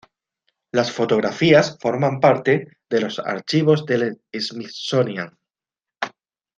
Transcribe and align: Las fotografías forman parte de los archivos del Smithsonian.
Las 0.71 0.91
fotografías 0.91 1.77
forman 1.79 2.19
parte 2.21 2.75
de 2.89 3.01
los 3.01 3.19
archivos 3.19 3.85
del 3.85 4.19
Smithsonian. 4.33 5.37